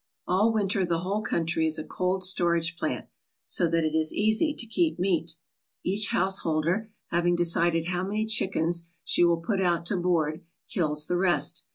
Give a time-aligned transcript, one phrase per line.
[0.25, 3.05] All winter the whole country is a cold storage plant,
[3.45, 5.35] so that it is easy to keep meat.
[5.83, 11.17] Each householder, having decided how many chickens she will put out to board, kills the
[11.17, 11.65] rest.